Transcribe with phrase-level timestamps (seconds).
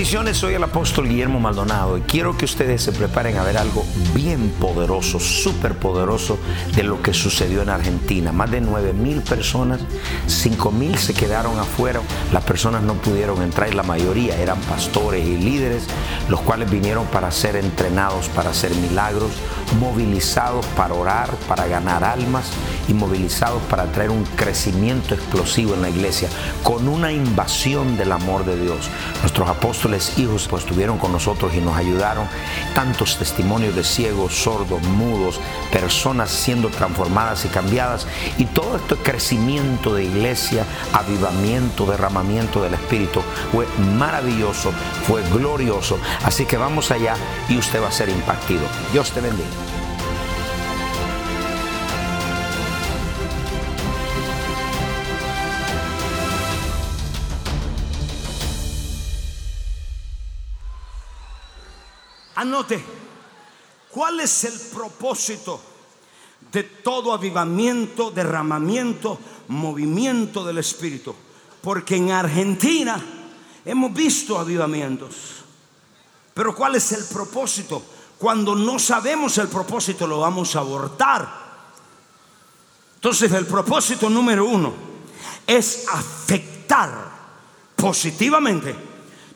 [0.00, 3.84] Bendiciones, soy el apóstol Guillermo Maldonado y quiero que ustedes se preparen a ver algo
[4.14, 6.38] bien poderoso, súper poderoso
[6.74, 8.32] de lo que sucedió en Argentina.
[8.32, 9.78] Más de 9 mil personas,
[10.26, 12.00] 5 mil se quedaron afuera,
[12.32, 15.82] las personas no pudieron entrar y la mayoría eran pastores y líderes,
[16.30, 19.32] los cuales vinieron para ser entrenados, para hacer milagros,
[19.78, 22.46] movilizados para orar, para ganar almas
[22.88, 26.30] y movilizados para traer un crecimiento explosivo en la iglesia
[26.62, 28.88] con una invasión del amor de Dios.
[29.20, 32.26] Nuestros apóstoles hijos pues estuvieron con nosotros y nos ayudaron.
[32.74, 35.40] Tantos testimonios de ciegos, sordos, mudos,
[35.72, 38.06] personas siendo transformadas y cambiadas.
[38.38, 43.20] Y todo este crecimiento de iglesia, avivamiento, derramamiento del Espíritu
[43.52, 43.66] fue
[43.98, 44.72] maravilloso,
[45.06, 45.98] fue glorioso.
[46.24, 47.14] Así que vamos allá
[47.48, 48.40] y usted va a ser impactado.
[48.92, 49.79] Dios te bendiga.
[62.40, 62.82] Anote,
[63.90, 65.60] ¿cuál es el propósito
[66.50, 71.14] de todo avivamiento, derramamiento, movimiento del Espíritu?
[71.60, 72.98] Porque en Argentina
[73.62, 75.44] hemos visto avivamientos.
[76.32, 77.82] Pero ¿cuál es el propósito?
[78.16, 81.28] Cuando no sabemos el propósito lo vamos a abortar.
[82.94, 84.72] Entonces el propósito número uno
[85.46, 86.90] es afectar
[87.76, 88.74] positivamente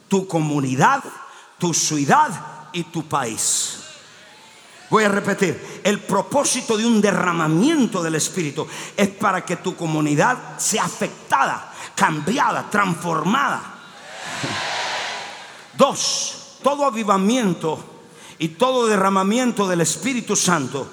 [0.09, 1.05] tu comunidad,
[1.59, 3.79] tu ciudad y tu país.
[4.91, 10.59] Voy a repetir, el propósito de un derramamiento del Espíritu es para que tu comunidad
[10.59, 13.63] sea afectada, cambiada, transformada.
[15.77, 17.83] Dos, todo avivamiento
[18.39, 20.87] y todo derramamiento del Espíritu Santo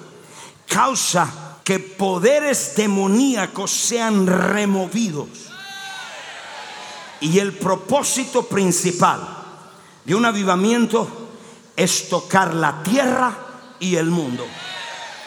[0.66, 5.28] causa que poderes demoníacos sean removidos.
[7.20, 9.20] Y el propósito principal
[10.04, 11.21] de un avivamiento
[11.76, 13.36] es tocar la tierra
[13.78, 14.46] y el mundo.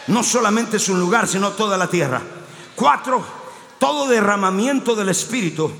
[0.07, 2.21] No solamente es un lugar, sino toda la tierra.
[2.75, 3.23] Cuatro,
[3.79, 5.71] todo derramamiento del Espíritu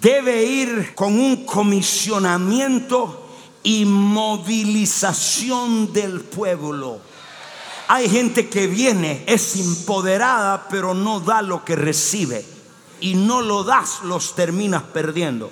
[0.00, 3.22] debe ir con un comisionamiento
[3.62, 7.00] y movilización del pueblo.
[7.88, 12.44] Hay gente que viene, es empoderada, pero no da lo que recibe.
[13.00, 15.50] Y no lo das, los terminas perdiendo.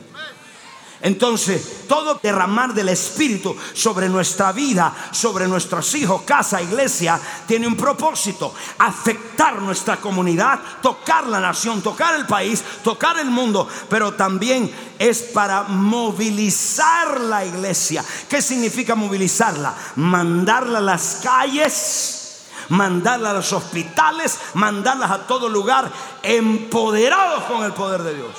[1.05, 7.77] Entonces, todo derramar del Espíritu sobre nuestra vida, sobre nuestros hijos, casa, iglesia, tiene un
[7.77, 8.55] propósito.
[8.79, 15.21] Afectar nuestra comunidad, tocar la nación, tocar el país, tocar el mundo, pero también es
[15.21, 18.03] para movilizar la iglesia.
[18.27, 19.75] ¿Qué significa movilizarla?
[19.97, 27.75] Mandarla a las calles, mandarla a los hospitales, mandarlas a todo lugar, empoderados con el
[27.75, 28.35] poder de Dios.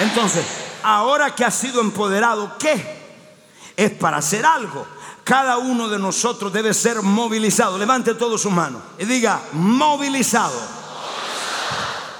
[0.00, 2.80] Entonces, ahora que ha sido empoderado, ¿qué?
[3.76, 4.86] Es para hacer algo.
[5.24, 7.76] Cada uno de nosotros debe ser movilizado.
[7.76, 10.56] Levante todos sus manos y diga, movilizado.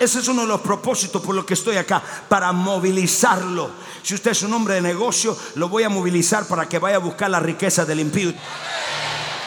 [0.01, 3.71] Ese es uno de los propósitos por los que estoy acá, para movilizarlo.
[4.03, 7.01] Si usted es un hombre de negocio, lo voy a movilizar para que vaya a
[7.01, 8.33] buscar la riqueza del impío.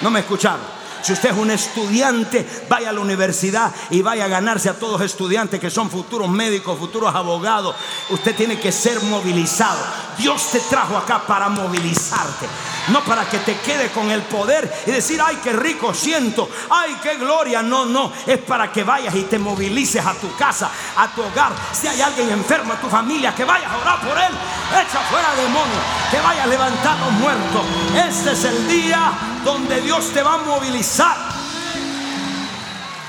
[0.02, 0.79] No me escucharon.
[1.02, 5.02] Si usted es un estudiante, vaya a la universidad y vaya a ganarse a todos
[5.02, 7.76] estudiantes que son futuros médicos, futuros abogados.
[8.10, 9.80] Usted tiene que ser movilizado.
[10.18, 12.48] Dios te trajo acá para movilizarte.
[12.90, 16.98] No para que te quede con el poder y decir, ay, qué rico siento, ay,
[17.02, 17.62] qué gloria.
[17.62, 21.52] No, no, es para que vayas y te movilices a tu casa, a tu hogar.
[21.72, 24.34] Si hay alguien enfermo en tu familia, que vayas a orar por él.
[24.72, 27.62] Echa fuera demonios, que vayas a levantar los muertos.
[27.96, 29.12] Este es el día
[29.44, 31.18] donde Dios te va a movilizar.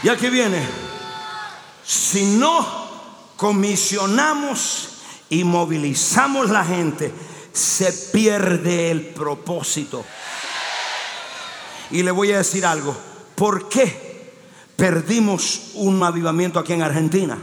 [0.03, 0.67] Y aquí viene,
[1.85, 2.67] si no
[3.37, 4.89] comisionamos
[5.29, 7.13] y movilizamos la gente,
[7.53, 10.05] se pierde el propósito.
[11.91, 12.97] Y le voy a decir algo,
[13.35, 14.33] ¿por qué
[14.77, 17.39] perdimos un avivamiento aquí en Argentina?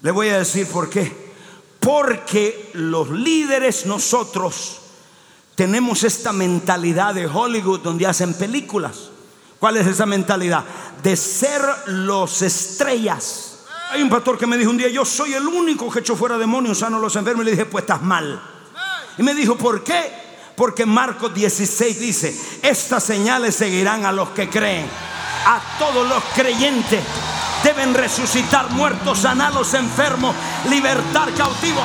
[0.00, 1.32] Le voy a decir por qué.
[1.80, 4.81] Porque los líderes nosotros
[5.54, 9.10] tenemos esta mentalidad de Hollywood donde hacen películas.
[9.58, 10.64] ¿Cuál es esa mentalidad?
[11.02, 13.58] De ser los estrellas.
[13.90, 16.38] Hay un pastor que me dijo un día, yo soy el único que echo fuera
[16.38, 17.42] demonios, sano los enfermos.
[17.42, 18.42] Y le dije, pues estás mal.
[19.18, 20.10] Y me dijo, ¿por qué?
[20.56, 24.86] Porque Marcos 16 dice, estas señales seguirán a los que creen,
[25.46, 27.00] a todos los creyentes.
[27.62, 30.34] Deben resucitar muertos, sanar los enfermos,
[30.68, 31.84] libertar cautivos.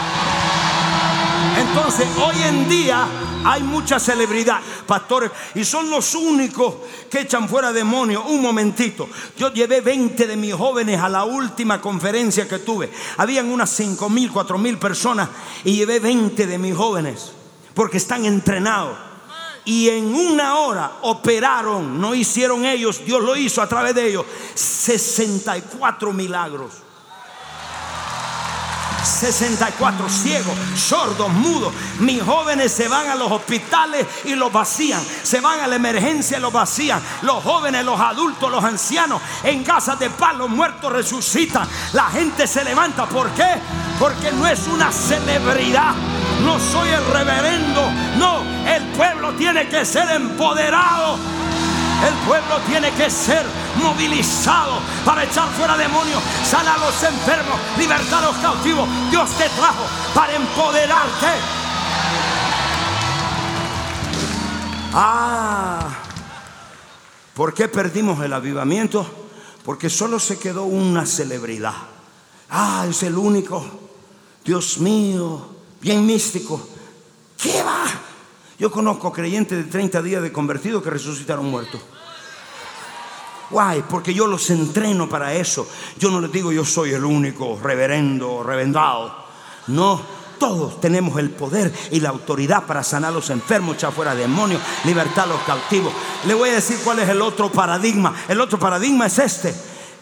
[1.59, 3.07] Entonces, hoy en día
[3.43, 6.75] hay mucha celebridad, pastores, y son los únicos
[7.09, 8.23] que echan fuera demonios.
[8.27, 12.91] Un momentito, yo llevé 20 de mis jóvenes a la última conferencia que tuve.
[13.17, 15.29] Habían unas 5 mil, 4 mil personas
[15.63, 17.31] y llevé 20 de mis jóvenes
[17.73, 18.97] porque están entrenados.
[19.65, 24.25] Y en una hora operaron, no hicieron ellos, Dios lo hizo a través de ellos,
[24.53, 26.86] 64 milagros.
[29.07, 31.73] 64 ciegos, sordos, mudos.
[31.99, 35.01] Mis jóvenes se van a los hospitales y los vacían.
[35.23, 37.01] Se van a la emergencia y los vacían.
[37.21, 41.67] Los jóvenes, los adultos, los ancianos en casas de paz, los muertos resucitan.
[41.93, 43.05] La gente se levanta.
[43.05, 43.47] ¿Por qué?
[43.99, 45.93] Porque no es una celebridad.
[46.43, 47.89] No soy el reverendo.
[48.17, 51.17] No, el pueblo tiene que ser empoderado.
[52.05, 53.43] El pueblo tiene que ser
[53.81, 58.87] movilizado para echar fuera demonios, sanar a los enfermos, libertar a los cautivos.
[59.09, 59.83] Dios te trajo
[60.13, 61.27] para empoderarte.
[64.93, 65.89] Ah,
[67.33, 69.05] ¿por qué perdimos el avivamiento?
[69.63, 71.75] Porque solo se quedó una celebridad.
[72.49, 73.65] Ah, es el único.
[74.45, 75.49] Dios mío,
[75.81, 76.69] bien místico.
[77.37, 78.06] ¿Qué va?
[78.59, 81.81] Yo conozco creyentes de 30 días de convertido que resucitaron muertos.
[83.51, 83.83] Why?
[83.87, 85.67] Porque yo los entreno para eso.
[85.97, 89.15] Yo no les digo yo soy el único reverendo, revendado.
[89.67, 90.01] No,
[90.39, 94.61] todos tenemos el poder y la autoridad para sanar a los enfermos, echar fuera demonios,
[94.85, 95.93] libertar a los cautivos.
[96.25, 98.15] Le voy a decir cuál es el otro paradigma.
[98.27, 99.53] El otro paradigma es este,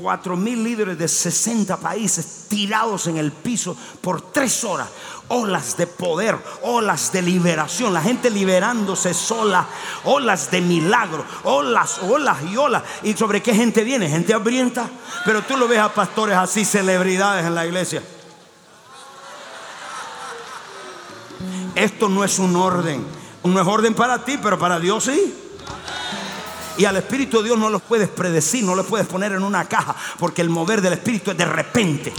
[0.00, 4.88] cuatro mil líderes de 60 países tirados en el piso por tres horas.
[5.28, 9.66] Olas de poder, olas de liberación, la gente liberándose sola,
[10.04, 12.82] olas de milagro, olas, olas y olas.
[13.02, 14.08] ¿Y sobre qué gente viene?
[14.08, 14.88] Gente hambrienta.
[15.24, 18.02] Pero tú lo ves a pastores así, celebridades en la iglesia.
[21.74, 23.04] Esto no es un orden.
[23.42, 25.34] No es orden para ti, pero para Dios sí.
[26.78, 29.64] Y al Espíritu de Dios no los puedes predecir, no los puedes poner en una
[29.64, 32.12] caja, porque el mover del Espíritu es de repente.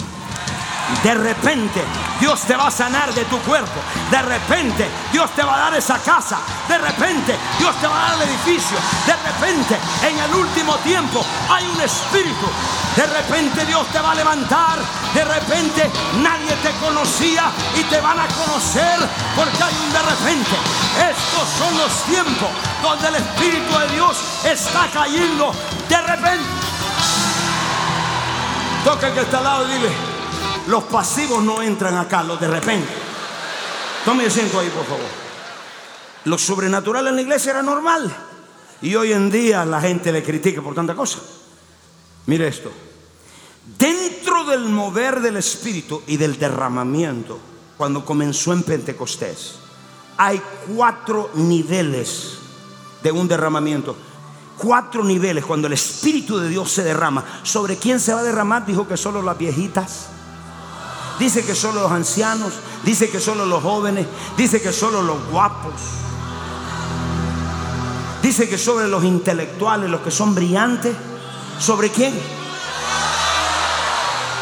[1.04, 1.84] De repente
[2.20, 3.80] Dios te va a sanar de tu cuerpo.
[4.10, 6.40] De repente Dios te va a dar esa casa.
[6.68, 8.78] De repente Dios te va a dar el edificio.
[9.06, 12.48] De repente en el último tiempo hay un espíritu.
[12.96, 14.80] De repente Dios te va a levantar.
[15.14, 15.90] De repente
[16.22, 19.00] nadie te conocía y te van a conocer
[19.36, 20.56] porque hay un de repente.
[20.98, 22.50] Estos son los tiempos
[22.82, 25.54] donde el Espíritu de Dios está cayendo
[25.90, 26.46] de repente.
[28.84, 29.90] Toca que está al lado y dile,
[30.68, 32.94] los pasivos no entran acá, los de repente.
[34.06, 35.06] Tome asiento ahí, por favor.
[36.26, 38.14] Lo sobrenatural en la iglesia era normal.
[38.82, 41.20] Y hoy en día la gente le critica por tanta cosa.
[42.26, 42.72] Mire esto.
[43.78, 47.40] Dentro del mover del Espíritu y del derramamiento,
[47.78, 49.56] cuando comenzó en Pentecostés,
[50.18, 50.42] hay
[50.74, 52.38] cuatro niveles
[53.04, 53.96] de un derramamiento.
[54.58, 57.24] Cuatro niveles cuando el Espíritu de Dios se derrama.
[57.44, 58.66] ¿Sobre quién se va a derramar?
[58.66, 60.08] Dijo que solo las viejitas.
[61.20, 62.54] Dice que solo los ancianos.
[62.84, 64.08] Dice que solo los jóvenes.
[64.36, 65.74] Dice que solo los guapos.
[68.22, 70.96] Dice que sobre los intelectuales, los que son brillantes.
[71.60, 72.14] ¿Sobre quién?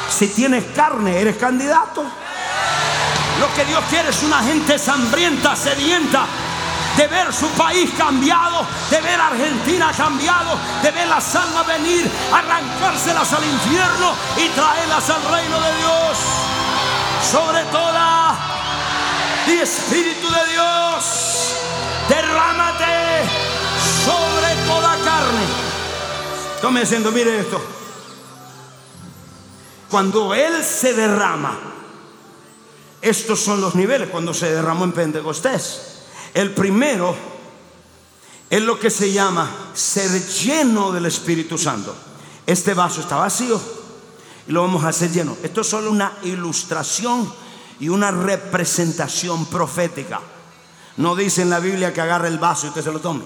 [0.09, 2.03] Si tienes carne, eres candidato.
[3.39, 6.25] Lo que Dios quiere es una gente hambrienta, sedienta
[6.97, 13.33] de ver su país cambiado, de ver Argentina cambiado, de ver las almas venir, arrancárselas
[13.33, 16.44] al infierno y traerlas al reino de Dios.
[17.31, 18.37] Sobre toda,
[19.47, 21.55] y Espíritu de Dios,
[22.07, 23.27] derrámate
[24.05, 25.45] sobre toda carne.
[26.61, 27.59] Tome diciendo, mire esto.
[29.89, 31.57] Cuando Él se derrama,
[33.01, 36.03] estos son los niveles cuando se derramó en Pentecostés.
[36.33, 37.15] El primero
[38.49, 41.95] es lo que se llama ser lleno del Espíritu Santo.
[42.45, 43.74] Este vaso está vacío
[44.47, 45.35] y lo vamos a hacer lleno.
[45.43, 47.31] Esto es solo una ilustración
[47.79, 50.19] y una representación profética.
[50.97, 53.23] No dice en la Biblia que agarre el vaso y usted se lo tome.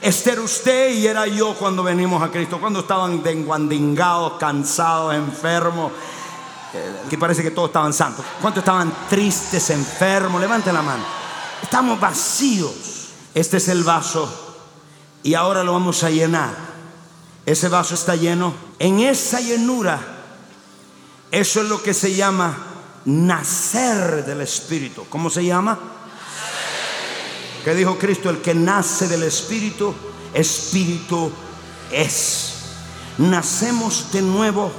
[0.00, 5.92] Este era usted y era yo cuando venimos a Cristo, cuando estaban denguandingados, cansados, enfermos.
[7.06, 8.24] Aquí parece que todos estaban santos.
[8.40, 10.40] ¿Cuántos estaban tristes, enfermos?
[10.40, 11.04] Levanten la mano.
[11.62, 12.72] Estamos vacíos.
[13.34, 14.28] Este es el vaso
[15.22, 16.69] y ahora lo vamos a llenar.
[17.50, 18.54] Ese vaso está lleno.
[18.78, 20.00] En esa llenura,
[21.32, 22.56] eso es lo que se llama
[23.06, 25.04] nacer del Espíritu.
[25.08, 25.76] ¿Cómo se llama?
[27.64, 29.92] Que dijo Cristo, el que nace del Espíritu,
[30.32, 31.32] Espíritu
[31.90, 32.52] es.
[33.18, 34.70] Nacemos de nuevo,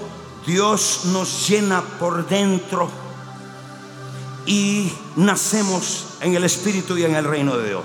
[0.47, 2.89] Dios nos llena por dentro
[4.45, 7.83] y nacemos en el Espíritu y en el reino de Dios.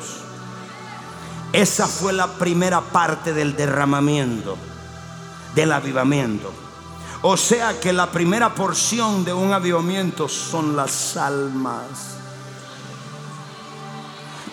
[1.52, 4.56] Esa fue la primera parte del derramamiento,
[5.56, 6.52] del avivamiento.
[7.22, 12.16] O sea que la primera porción de un avivamiento son las almas.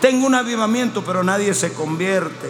[0.02, 2.50] Tengo un avivamiento, pero nadie se convierte.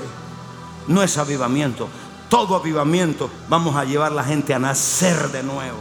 [0.87, 1.89] No es avivamiento.
[2.29, 5.77] Todo avivamiento vamos a llevar a la gente a nacer de nuevo.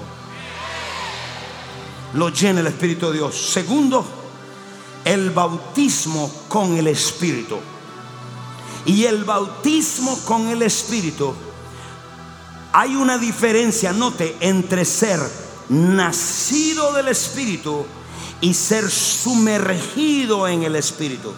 [2.15, 3.53] Lo llena el Espíritu de Dios.
[3.53, 4.05] Segundo,
[5.05, 7.59] el bautismo con el Espíritu.
[8.85, 11.35] Y el bautismo con el Espíritu,
[12.73, 15.21] hay una diferencia, note, entre ser
[15.69, 17.85] nacido del Espíritu
[18.41, 21.33] y ser sumergido en el Espíritu.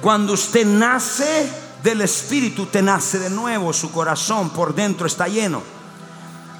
[0.00, 1.50] Cuando usted nace
[1.82, 5.62] del Espíritu, te nace de nuevo, su corazón por dentro está lleno.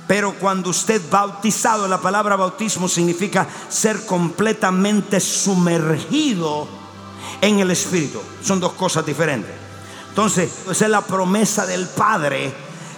[0.09, 6.69] Pero cuando usted bautizado, la palabra bautismo significa ser completamente sumergido
[7.41, 8.21] en el Espíritu.
[8.43, 9.53] Son dos cosas diferentes.
[10.09, 12.53] Entonces, esa es la promesa del Padre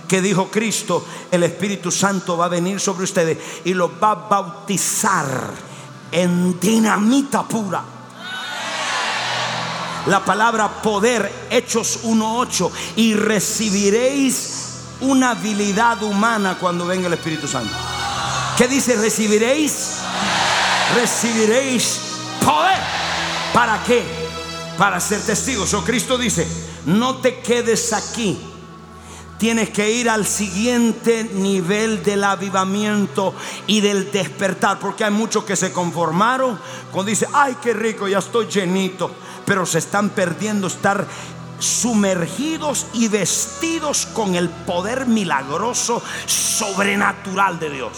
[0.08, 4.14] que dijo Cristo, el Espíritu Santo va a venir sobre ustedes y los va a
[4.14, 5.52] bautizar
[6.11, 7.82] en dinamita pura.
[10.06, 14.64] La palabra poder, Hechos 1.8, y recibiréis
[15.00, 17.75] una habilidad humana cuando venga el Espíritu Santo.
[18.56, 18.96] ¿Qué dice?
[18.96, 19.96] Recibiréis,
[20.94, 22.00] recibiréis
[22.44, 22.78] poder.
[23.52, 24.04] ¿Para qué?
[24.76, 25.73] Para ser testigos.
[25.75, 26.46] O Cristo dice,
[26.84, 28.38] no te quedes aquí.
[29.38, 33.34] Tienes que ir al siguiente nivel del avivamiento
[33.66, 34.78] y del despertar.
[34.78, 36.58] Porque hay muchos que se conformaron
[36.92, 39.10] cuando dice, ay, qué rico, ya estoy llenito.
[39.44, 41.06] Pero se están perdiendo estar
[41.58, 47.92] sumergidos y vestidos con el poder milagroso, sobrenatural de Dios.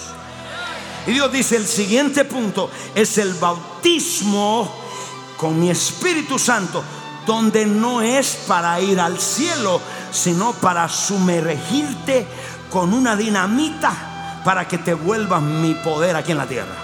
[1.06, 4.72] Y Dios dice, el siguiente punto es el bautismo
[5.36, 6.82] con mi Espíritu Santo,
[7.26, 9.80] donde no es para ir al cielo,
[10.11, 12.26] sino para sumergirte
[12.71, 16.75] con una dinamita para que te vuelvas mi poder aquí en la tierra.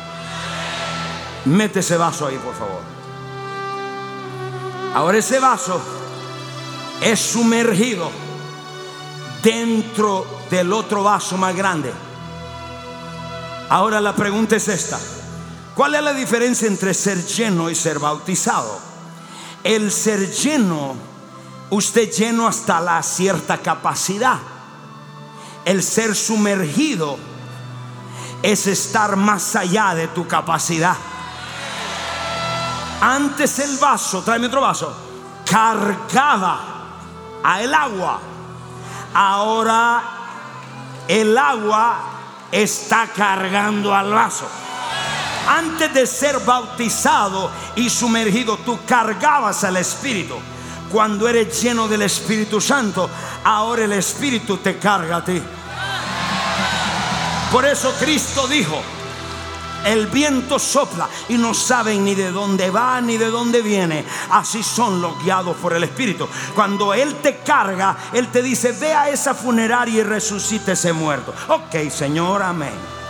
[1.45, 2.81] Mete ese vaso ahí, por favor.
[4.95, 5.81] Ahora ese vaso
[7.01, 8.11] es sumergido
[9.43, 11.93] dentro del otro vaso más grande.
[13.69, 14.99] Ahora la pregunta es esta.
[15.75, 18.92] ¿Cuál es la diferencia entre ser lleno y ser bautizado?
[19.65, 20.95] El ser lleno,
[21.71, 24.39] usted lleno hasta la cierta capacidad.
[25.65, 27.19] El ser sumergido
[28.43, 30.97] es estar más allá de tu capacidad.
[33.01, 34.95] Antes el vaso, tráeme otro vaso,
[35.49, 36.61] cargaba
[37.43, 38.21] a el agua.
[39.15, 40.03] Ahora
[41.09, 41.97] el agua
[42.51, 44.47] está cargando al vaso.
[45.49, 50.37] Antes de ser bautizado y sumergido, tú cargabas al Espíritu.
[50.91, 53.09] Cuando eres lleno del Espíritu Santo,
[53.45, 55.43] ahora el Espíritu te carga a ti.
[57.51, 58.81] Por eso Cristo dijo,
[59.85, 64.05] el viento sopla y no saben ni de dónde va ni de dónde viene.
[64.31, 66.29] Así son los guiados por el Espíritu.
[66.55, 71.35] Cuando Él te carga, Él te dice, ve a esa funeraria y resucite ese muerto.
[71.49, 73.02] Ok, Señor, amén.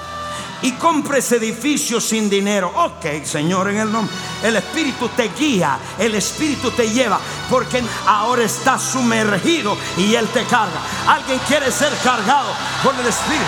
[0.62, 2.72] Y compres edificios sin dinero.
[2.74, 4.14] Ok, Señor, en el nombre.
[4.42, 7.18] El Espíritu te guía, el Espíritu te lleva,
[7.50, 10.80] porque ahora está sumergido y Él te carga.
[11.06, 12.50] Alguien quiere ser cargado
[12.82, 13.44] por el Espíritu.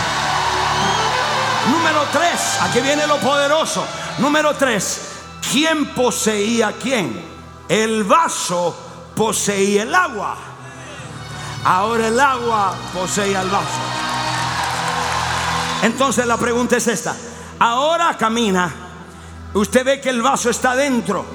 [1.70, 3.86] Número tres, aquí viene lo poderoso.
[4.18, 5.00] Número tres,
[5.50, 7.24] ¿quién poseía quién?
[7.68, 8.76] El vaso
[9.16, 10.36] poseía el agua.
[11.64, 14.03] Ahora el agua poseía el vaso.
[15.84, 17.14] Entonces la pregunta es esta.
[17.58, 18.72] Ahora camina.
[19.52, 21.26] Usted ve que el vaso está dentro.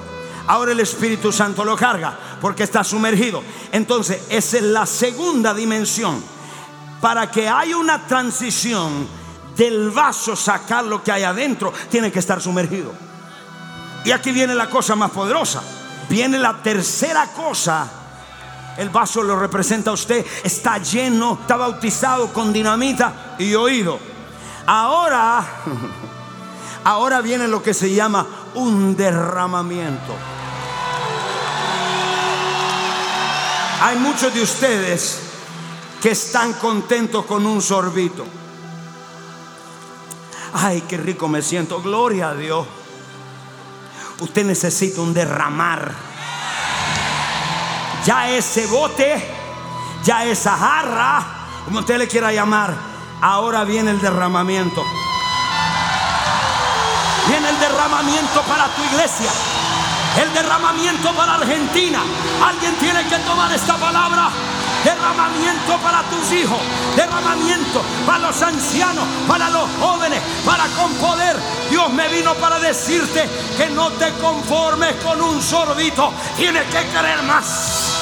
[0.48, 3.44] Ahora el Espíritu Santo lo carga porque está sumergido.
[3.72, 6.24] Entonces esa es la segunda dimensión.
[7.00, 9.08] Para que haya una transición
[9.56, 12.92] del vaso, sacar lo que hay adentro, tiene que estar sumergido.
[14.04, 15.62] Y aquí viene la cosa más poderosa.
[16.10, 17.88] Viene la tercera cosa.
[18.78, 20.26] El vaso lo representa a usted.
[20.44, 24.09] Está lleno, está bautizado con dinamita y oído.
[24.72, 25.44] Ahora,
[26.84, 28.24] ahora viene lo que se llama
[28.54, 30.14] un derramamiento.
[33.82, 35.22] Hay muchos de ustedes
[36.00, 38.28] que están contentos con un sorbito.
[40.54, 41.82] Ay, qué rico me siento.
[41.82, 42.68] Gloria a Dios.
[44.20, 45.92] Usted necesita un derramar.
[48.06, 49.20] Ya ese bote,
[50.04, 51.26] ya esa jarra,
[51.66, 52.89] como usted le quiera llamar,
[53.22, 54.82] Ahora viene el derramamiento.
[57.28, 59.30] Viene el derramamiento para tu iglesia.
[60.22, 62.00] El derramamiento para Argentina.
[62.46, 64.30] Alguien tiene que tomar esta palabra.
[64.86, 66.60] Derramamiento para tus hijos.
[66.96, 71.36] Derramamiento para los ancianos, para los jóvenes, para con poder.
[71.70, 76.14] Dios me vino para decirte que no te conformes con un sorbito.
[76.38, 77.98] Tienes que querer más.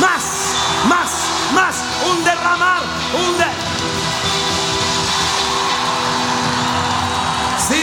[0.00, 0.24] Más,
[0.88, 1.10] más,
[1.54, 1.76] más.
[2.10, 2.80] Un derramar,
[3.12, 3.65] un derramar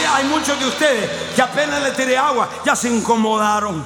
[0.06, 3.84] hay muchos de ustedes que apenas le tiré agua, ya se incomodaron.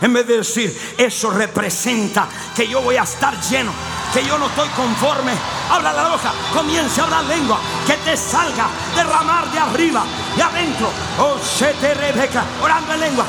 [0.00, 3.72] En vez de decir, eso representa que yo voy a estar lleno,
[4.12, 5.32] que yo no estoy conforme.
[5.70, 10.02] Habla la boca, comience a hablar lengua, que te salga, derramar de arriba,
[10.36, 10.90] de adentro.
[11.20, 13.24] Oh, se te rebeca, orando en lengua.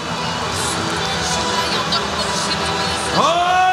[3.19, 3.63] Oh,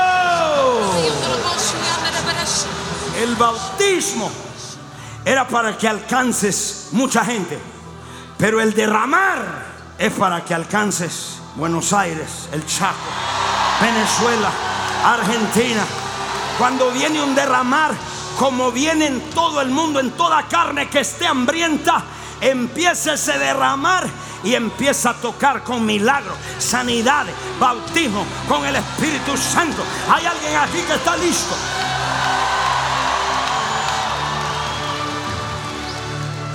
[3.16, 4.30] el bautismo
[5.24, 7.58] era para que alcances mucha gente.
[8.38, 9.66] Pero el derramar
[9.98, 12.96] es para que alcances Buenos Aires, el Chaco,
[13.80, 14.50] Venezuela,
[15.04, 15.84] Argentina.
[16.58, 17.92] Cuando viene un derramar,
[18.38, 22.02] como viene en todo el mundo, en toda carne que esté hambrienta,
[22.40, 24.08] empieza ese derramar
[24.42, 29.82] y empieza a tocar con milagros, sanidades, bautismo con el Espíritu Santo.
[30.10, 31.54] Hay alguien aquí que está listo.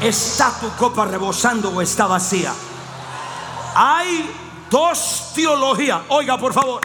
[0.02, 2.54] ¿Está tu copa rebosando o está vacía?
[3.76, 4.30] Hay
[4.70, 6.02] dos teologías.
[6.10, 6.82] Oiga, por favor.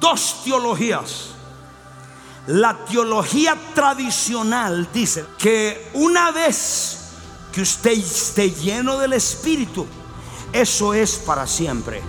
[0.00, 1.30] Dos teologías.
[2.46, 6.98] La teología tradicional dice que una vez
[7.52, 9.86] que usted esté lleno del Espíritu,
[10.52, 12.02] eso es para siempre.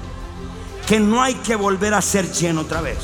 [0.85, 2.97] Que no hay que volver a ser lleno otra vez.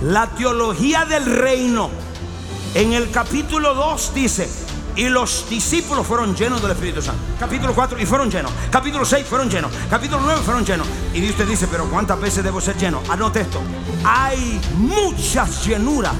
[0.00, 1.90] La teología del reino
[2.74, 4.48] en el capítulo 2 dice,
[4.96, 7.20] y los discípulos fueron llenos del Espíritu Santo.
[7.38, 8.52] Capítulo 4 y fueron llenos.
[8.70, 9.72] Capítulo 6 fueron llenos.
[9.90, 10.86] Capítulo 9 fueron llenos.
[11.12, 13.02] Y usted dice, pero ¿cuántas veces debo ser lleno?
[13.08, 13.60] Anote esto.
[14.04, 16.14] Hay muchas llenuras,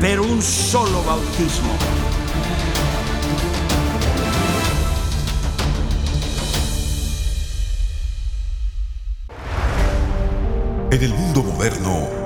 [0.00, 1.76] pero un solo bautismo.
[10.90, 12.25] En el mundo moderno,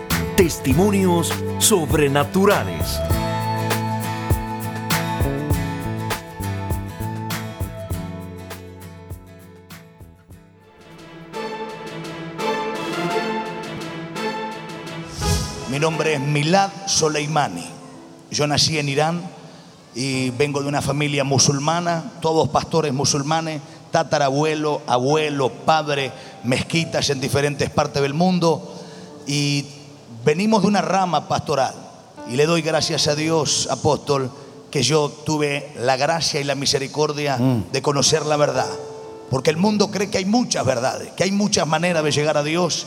[0.41, 2.99] testimonios sobrenaturales.
[15.69, 17.63] Mi nombre es Milad Soleimani.
[18.31, 19.21] Yo nací en Irán
[19.93, 26.11] y vengo de una familia musulmana, todos pastores musulmanes, tatarabuelo, abuelo, padre,
[26.43, 28.73] mezquitas en diferentes partes del mundo
[29.27, 29.80] y
[30.23, 31.73] venimos de una rama pastoral.
[32.29, 34.31] Y le doy gracias a Dios, apóstol,
[34.69, 38.69] que yo tuve la gracia y la misericordia de conocer la verdad.
[39.29, 42.43] Porque el mundo cree que hay muchas verdades, que hay muchas maneras de llegar a
[42.43, 42.85] Dios,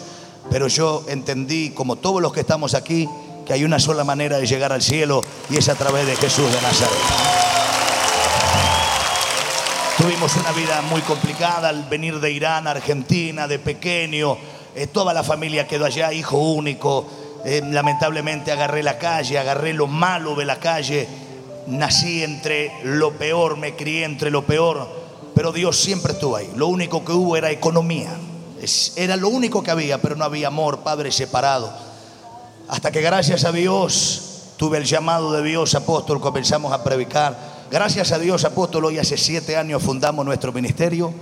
[0.51, 3.09] pero yo entendí, como todos los que estamos aquí,
[3.47, 6.51] que hay una sola manera de llegar al cielo y es a través de Jesús
[6.51, 6.99] de Nazaret.
[9.99, 14.37] Tuvimos una vida muy complicada al venir de Irán a Argentina, de pequeño.
[14.75, 17.07] Eh, toda la familia quedó allá, hijo único.
[17.45, 21.07] Eh, lamentablemente agarré la calle, agarré lo malo de la calle.
[21.67, 24.89] Nací entre lo peor, me crié entre lo peor.
[25.35, 26.51] Pero Dios siempre estuvo ahí.
[26.57, 28.11] Lo único que hubo era economía.
[28.97, 31.71] Era lo único que había, pero no había amor, padre separado.
[32.69, 37.37] Hasta que gracias a Dios tuve el llamado de Dios, apóstol, comenzamos a predicar.
[37.71, 41.13] Gracias a Dios, apóstol, hoy hace siete años fundamos nuestro ministerio.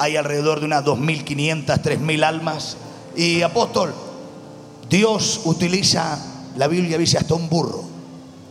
[0.00, 2.76] Hay alrededor de unas 2.500, 3.000 almas.
[3.14, 3.92] Y apóstol,
[4.90, 6.18] Dios utiliza,
[6.56, 7.84] la Biblia dice, hasta un burro.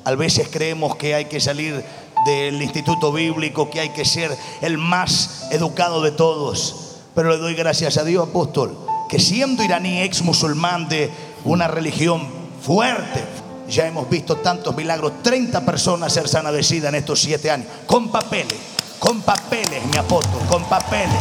[0.05, 1.83] A veces creemos que hay que salir
[2.25, 6.95] del instituto bíblico, que hay que ser el más educado de todos.
[7.13, 8.77] Pero le doy gracias a Dios, apóstol,
[9.09, 11.11] que siendo iraní ex musulmán de
[11.43, 12.25] una religión
[12.61, 13.21] fuerte,
[13.67, 18.57] ya hemos visto tantos milagros, 30 personas ser sanadecidas en estos siete años, con papeles,
[18.97, 21.19] con papeles, mi apóstol, con papeles.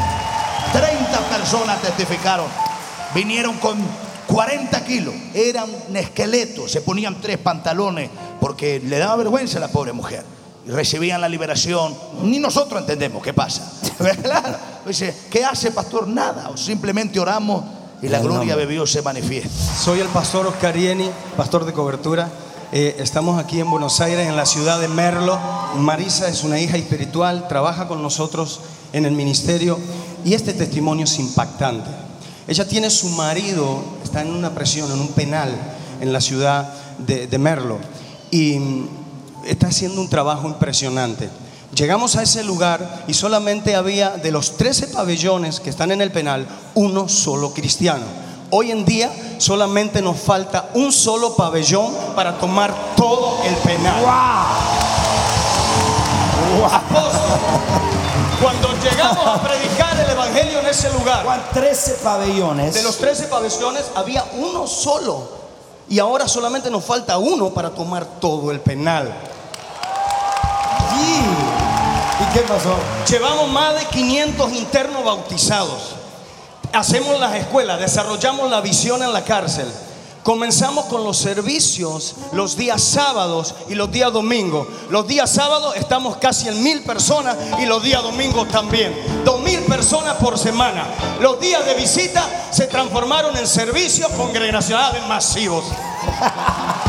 [0.73, 2.47] 30 personas testificaron,
[3.17, 9.57] vinieron con 40 kilos, eran un esqueleto, se ponían tres pantalones porque le daba vergüenza
[9.57, 10.23] a la pobre mujer.
[10.67, 13.73] Y recibían la liberación, ni nosotros entendemos qué pasa.
[14.23, 14.57] Claro.
[14.87, 16.07] Dice, ¿qué hace pastor?
[16.07, 17.65] Nada, simplemente oramos
[18.01, 19.51] y la gloria de Dios se manifiesta.
[19.77, 22.31] Soy el pastor Oscar Ieni, pastor de cobertura.
[22.71, 25.39] Eh, estamos aquí en Buenos Aires, en la ciudad de Merlo.
[25.77, 28.61] Marisa es una hija espiritual, trabaja con nosotros
[28.93, 29.79] en el ministerio
[30.25, 32.08] y este testimonio es impactante.
[32.49, 35.55] Ella tiene su marido, está en una presión, en un penal
[36.01, 37.79] en la ciudad de, de Merlo
[38.31, 38.89] y mm,
[39.47, 41.29] está haciendo un trabajo impresionante.
[41.75, 46.11] Llegamos a ese lugar y solamente había de los 13 pabellones que están en el
[46.11, 48.05] penal, uno solo cristiano.
[48.51, 54.03] Hoy en día solamente nos falta un solo pabellón para tomar todo el penal.
[56.65, 57.39] Apóstol,
[58.43, 62.75] Cuando llegamos a predicar el evangelio en ese lugar, Juan 13 pabellones.
[62.75, 65.39] de los 13 pabellones había uno solo.
[65.91, 69.11] Y ahora solamente nos falta uno para tomar todo el penal.
[71.01, 72.75] ¿Y, ¿Y qué pasó?
[73.09, 75.95] Llevamos más de 500 internos bautizados.
[76.73, 79.67] Hacemos las escuelas, desarrollamos la visión en la cárcel.
[80.23, 84.67] Comenzamos con los servicios los días sábados y los días domingos.
[84.91, 88.95] Los días sábados estamos casi en mil personas y los días domingos también.
[89.25, 90.87] Dos mil personas por semana.
[91.21, 95.65] Los días de visita se transformaron en servicios congregacionales masivos.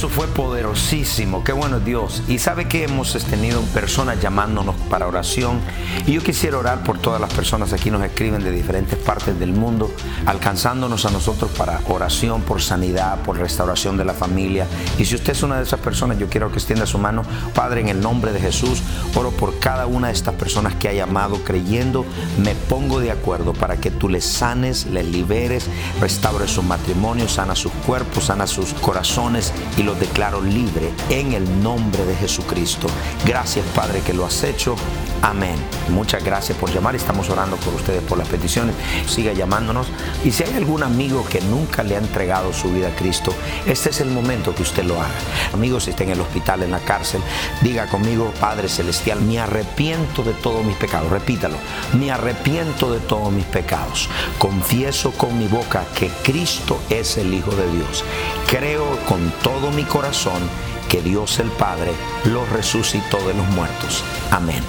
[0.00, 2.22] Eso fue poderosísimo, qué bueno Dios.
[2.26, 5.60] Y sabe que hemos tenido personas llamándonos para oración.
[6.06, 9.52] Y yo quisiera orar por todas las personas aquí nos escriben de diferentes partes del
[9.52, 9.92] mundo,
[10.24, 14.66] alcanzándonos a nosotros para oración, por sanidad, por restauración de la familia.
[14.98, 17.22] Y si usted es una de esas personas, yo quiero que extienda su mano,
[17.54, 18.82] Padre, en el nombre de Jesús,
[19.14, 22.06] oro por cada una de estas personas que ha llamado creyendo,
[22.42, 25.66] me pongo de acuerdo para que tú les sanes, les liberes,
[26.00, 31.62] restaures su matrimonio, sana sus cuerpos, sana sus corazones y los declaro libre en el
[31.62, 32.88] nombre de Jesucristo.
[33.24, 34.76] Gracias Padre que lo has hecho.
[35.22, 35.56] Amén.
[35.90, 36.96] Muchas gracias por llamar.
[36.96, 38.74] Estamos orando por ustedes, por las peticiones.
[39.06, 39.88] Siga llamándonos.
[40.24, 43.34] Y si hay algún amigo que nunca le ha entregado su vida a Cristo,
[43.66, 45.10] este es el momento que usted lo haga.
[45.52, 47.20] Amigos, si está en el hospital, en la cárcel,
[47.60, 51.10] diga conmigo, Padre Celestial, me arrepiento de todos mis pecados.
[51.10, 51.56] Repítalo.
[51.98, 54.08] Me arrepiento de todos mis pecados.
[54.38, 58.04] Confieso con mi boca que Cristo es el Hijo de Dios.
[58.48, 60.40] Creo con todo mi corazón
[60.88, 61.92] que Dios el Padre
[62.24, 64.02] lo resucitó de los muertos.
[64.30, 64.62] Amén.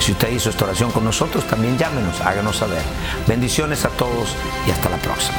[0.00, 2.82] Si usted hizo esta oración con nosotros, también llámenos, háganos saber.
[3.26, 4.34] Bendiciones a todos
[4.66, 5.38] y hasta la próxima.